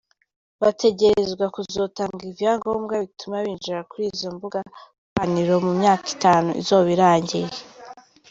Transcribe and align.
Bategerezwa 0.61 1.45
kuzotanga 1.55 2.21
ivyangombwa 2.31 2.95
bituma 3.03 3.35
binjira 3.45 3.79
kuri 3.89 4.03
izo 4.13 4.27
mbuga 4.35 4.59
hwaniro, 5.11 5.53
mu 5.65 5.71
myaka 5.81 6.05
itanu 6.15 6.49
izoba 6.61 6.87
irangiye. 6.95 7.49